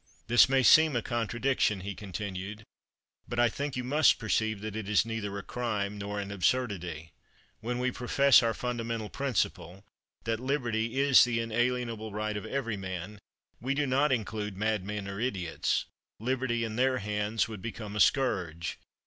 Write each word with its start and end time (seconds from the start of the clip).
'This 0.25 0.49
may 0.49 0.63
seem 0.63 0.95
a 0.95 1.01
contradiction,' 1.03 1.81
he 1.81 1.93
continued, 1.93 2.63
'but 3.27 3.37
I 3.37 3.49
think 3.49 3.75
you 3.75 3.83
must 3.83 4.17
perceive 4.17 4.59
that 4.61 4.75
it 4.75 4.89
is 4.89 5.05
neither 5.05 5.37
a 5.37 5.43
crime 5.43 5.99
nor 5.99 6.19
an 6.19 6.31
absurdity. 6.31 7.11
When 7.59 7.77
we 7.77 7.91
profess, 7.91 8.39
as 8.39 8.43
our 8.45 8.53
fundamental 8.55 9.09
principle, 9.09 9.85
that 10.23 10.39
liberty 10.39 10.99
is 10.99 11.23
the 11.23 11.39
inalienable 11.39 12.11
right 12.13 12.35
of 12.35 12.47
every 12.47 12.77
man, 12.77 13.19
we 13.59 13.75
do 13.75 13.85
not 13.85 14.11
include 14.11 14.57
madmen 14.57 15.07
or 15.07 15.19
idiots; 15.19 15.85
liberty 16.19 16.63
in 16.63 16.77
their 16.77 16.97
hands 16.97 17.47
would 17.47 17.61
become 17.61 17.95
a 17.95 17.99
scourge. 17.99 18.79